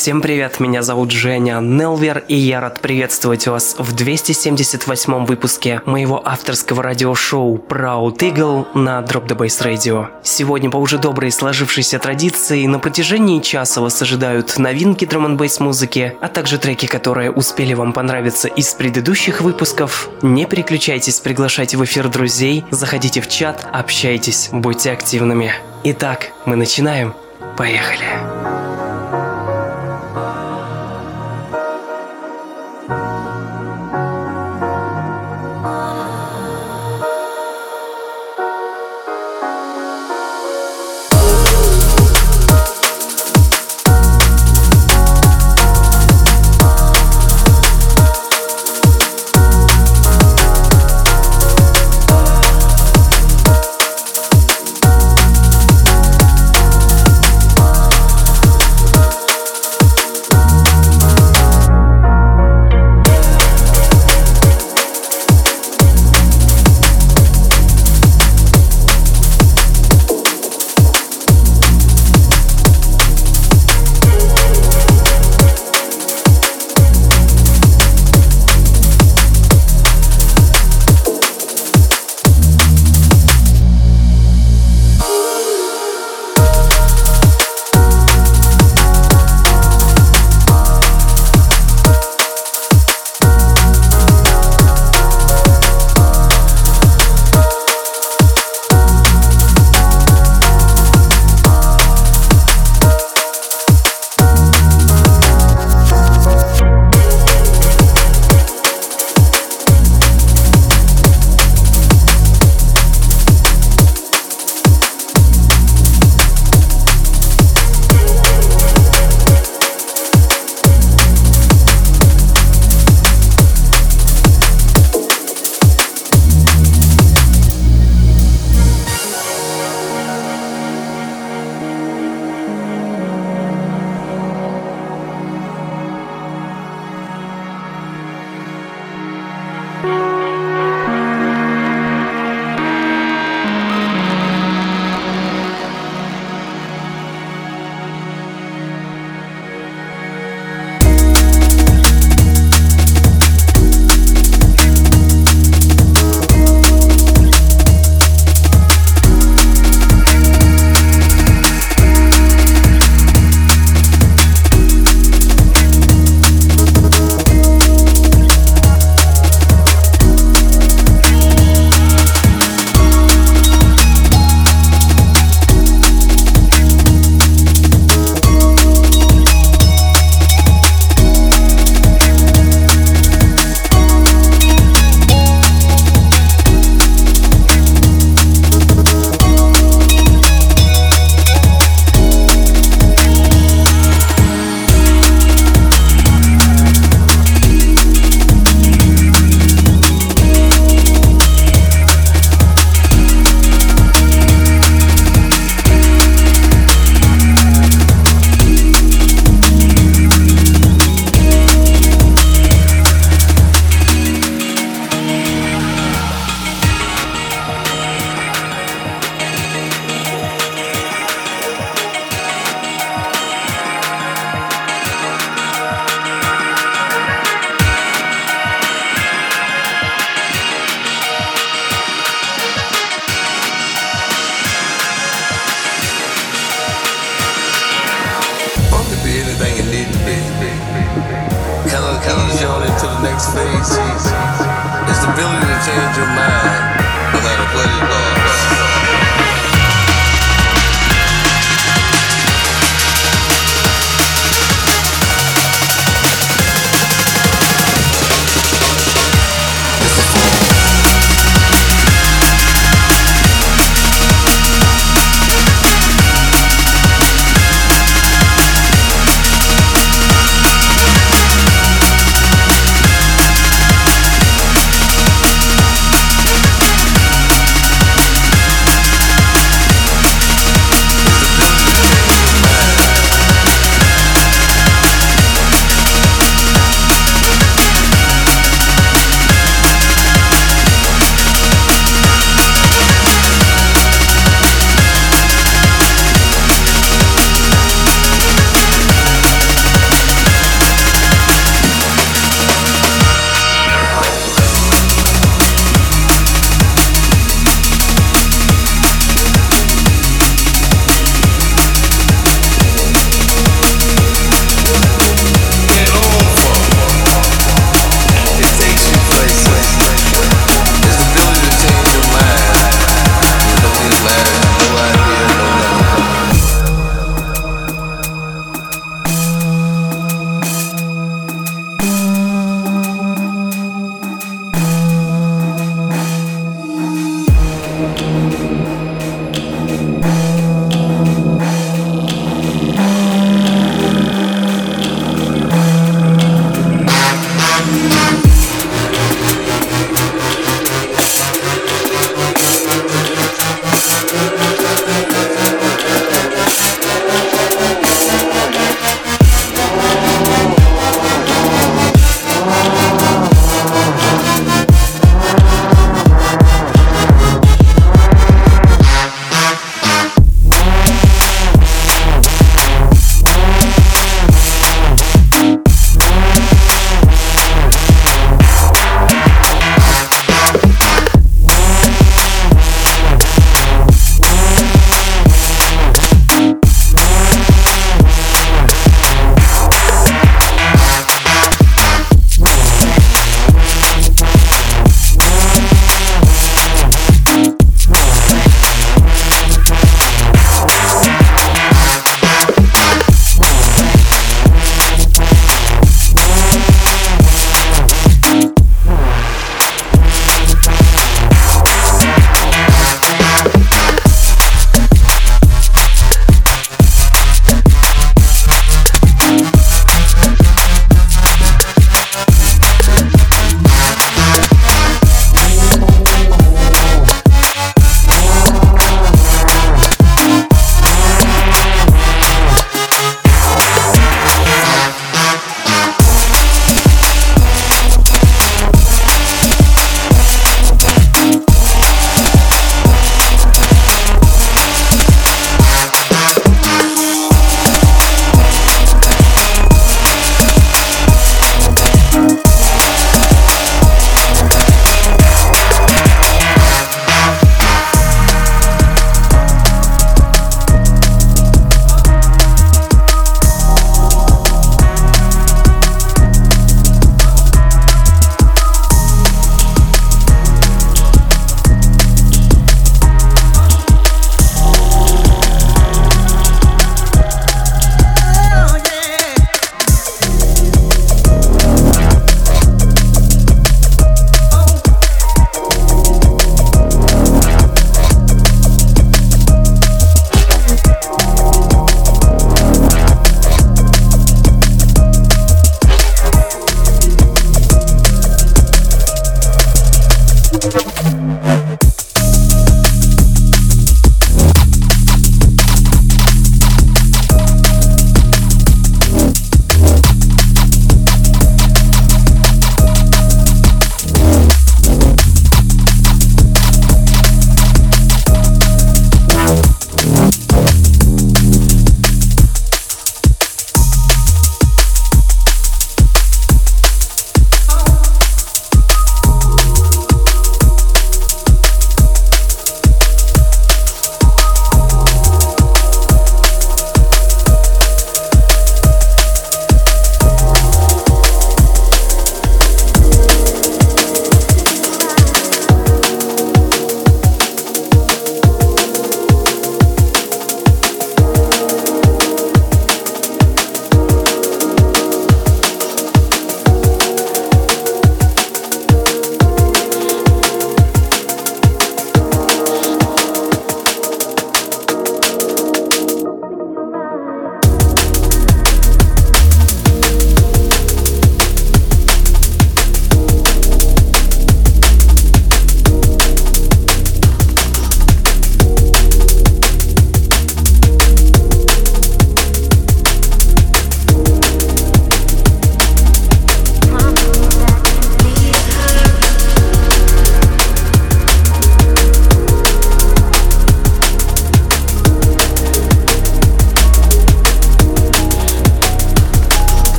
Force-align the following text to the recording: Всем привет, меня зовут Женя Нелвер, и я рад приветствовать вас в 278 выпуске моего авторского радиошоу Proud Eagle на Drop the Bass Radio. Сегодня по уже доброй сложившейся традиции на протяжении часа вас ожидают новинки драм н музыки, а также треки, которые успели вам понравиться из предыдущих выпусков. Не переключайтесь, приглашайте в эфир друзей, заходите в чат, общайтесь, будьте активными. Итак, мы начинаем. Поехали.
Всем 0.00 0.22
привет, 0.22 0.60
меня 0.60 0.82
зовут 0.82 1.10
Женя 1.10 1.58
Нелвер, 1.60 2.22
и 2.28 2.36
я 2.36 2.60
рад 2.60 2.80
приветствовать 2.80 3.48
вас 3.48 3.74
в 3.78 3.96
278 3.96 5.26
выпуске 5.26 5.82
моего 5.86 6.22
авторского 6.24 6.84
радиошоу 6.84 7.56
Proud 7.56 8.18
Eagle 8.18 8.68
на 8.78 9.00
Drop 9.00 9.26
the 9.26 9.36
Bass 9.36 9.60
Radio. 9.60 10.06
Сегодня 10.22 10.70
по 10.70 10.76
уже 10.76 10.98
доброй 10.98 11.32
сложившейся 11.32 11.98
традиции 11.98 12.64
на 12.66 12.78
протяжении 12.78 13.40
часа 13.40 13.80
вас 13.80 14.00
ожидают 14.00 14.56
новинки 14.56 15.04
драм 15.04 15.26
н 15.26 15.48
музыки, 15.58 16.14
а 16.20 16.28
также 16.28 16.58
треки, 16.58 16.86
которые 16.86 17.32
успели 17.32 17.74
вам 17.74 17.92
понравиться 17.92 18.46
из 18.46 18.72
предыдущих 18.74 19.40
выпусков. 19.40 20.10
Не 20.22 20.46
переключайтесь, 20.46 21.18
приглашайте 21.18 21.76
в 21.76 21.84
эфир 21.84 22.08
друзей, 22.08 22.64
заходите 22.70 23.20
в 23.20 23.28
чат, 23.28 23.66
общайтесь, 23.72 24.50
будьте 24.52 24.92
активными. 24.92 25.52
Итак, 25.82 26.28
мы 26.46 26.54
начинаем. 26.54 27.14
Поехали. 27.56 28.37